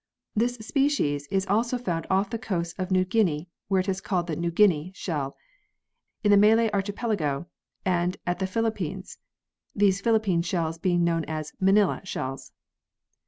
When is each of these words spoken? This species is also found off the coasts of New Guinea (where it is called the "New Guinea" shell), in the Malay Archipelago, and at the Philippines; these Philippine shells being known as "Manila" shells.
This 0.35 0.55
species 0.55 1.27
is 1.27 1.45
also 1.45 1.77
found 1.77 2.07
off 2.09 2.31
the 2.31 2.39
coasts 2.39 2.73
of 2.79 2.89
New 2.89 3.05
Guinea 3.05 3.47
(where 3.67 3.81
it 3.81 3.87
is 3.87 4.01
called 4.01 4.25
the 4.25 4.35
"New 4.35 4.49
Guinea" 4.49 4.91
shell), 4.95 5.37
in 6.23 6.31
the 6.31 6.37
Malay 6.37 6.71
Archipelago, 6.73 7.45
and 7.85 8.17
at 8.25 8.39
the 8.39 8.47
Philippines; 8.47 9.19
these 9.75 10.01
Philippine 10.01 10.41
shells 10.41 10.79
being 10.79 11.03
known 11.03 11.23
as 11.25 11.53
"Manila" 11.59 12.01
shells. 12.03 12.51